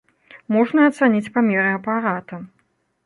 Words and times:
Можна 0.55 0.87
ацаніць 0.91 1.31
памеры 1.35 1.69
апарата. 1.77 2.41